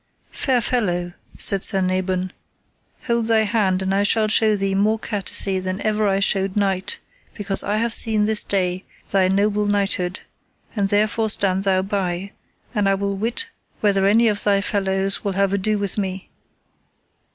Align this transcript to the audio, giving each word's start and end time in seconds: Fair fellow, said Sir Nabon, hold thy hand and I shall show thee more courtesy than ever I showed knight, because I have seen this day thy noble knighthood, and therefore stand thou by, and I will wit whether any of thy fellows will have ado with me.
Fair 0.31 0.61
fellow, 0.61 1.13
said 1.37 1.63
Sir 1.63 1.79
Nabon, 1.79 2.31
hold 3.03 3.27
thy 3.27 3.41
hand 3.41 3.83
and 3.83 3.93
I 3.93 4.01
shall 4.01 4.27
show 4.27 4.55
thee 4.55 4.73
more 4.73 4.97
courtesy 4.97 5.59
than 5.59 5.79
ever 5.85 6.07
I 6.07 6.19
showed 6.19 6.55
knight, 6.55 6.97
because 7.35 7.63
I 7.63 7.77
have 7.77 7.93
seen 7.93 8.25
this 8.25 8.43
day 8.43 8.83
thy 9.11 9.27
noble 9.27 9.67
knighthood, 9.67 10.21
and 10.75 10.89
therefore 10.89 11.29
stand 11.29 11.65
thou 11.65 11.83
by, 11.83 12.31
and 12.73 12.89
I 12.89 12.95
will 12.95 13.15
wit 13.15 13.49
whether 13.81 14.07
any 14.07 14.27
of 14.27 14.43
thy 14.43 14.59
fellows 14.59 15.23
will 15.23 15.33
have 15.33 15.53
ado 15.53 15.77
with 15.77 15.99
me. 15.99 16.31